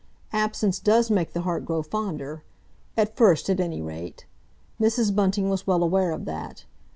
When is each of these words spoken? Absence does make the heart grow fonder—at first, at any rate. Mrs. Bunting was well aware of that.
Absence 0.33 0.79
does 0.79 1.11
make 1.11 1.33
the 1.33 1.41
heart 1.41 1.63
grow 1.63 1.83
fonder—at 1.83 3.15
first, 3.15 3.51
at 3.51 3.59
any 3.59 3.83
rate. 3.83 4.25
Mrs. 4.81 5.15
Bunting 5.15 5.47
was 5.47 5.67
well 5.67 5.83
aware 5.83 6.09
of 6.09 6.25
that. 6.25 6.65